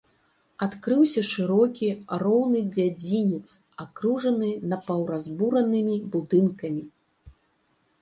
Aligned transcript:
Адкрыўся 0.65 1.21
шырокі, 1.31 1.89
роўны 2.23 2.59
дзядзінец, 2.73 3.43
акружаны 3.87 4.51
напаўразбуранымі 4.75 6.03
будынкамі. 6.17 6.83